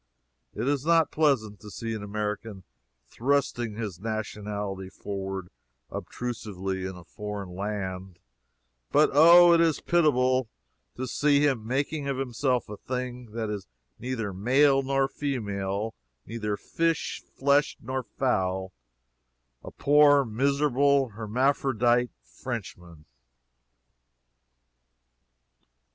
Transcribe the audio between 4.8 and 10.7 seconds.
forward obtrusively in a foreign land, but Oh, it is pitiable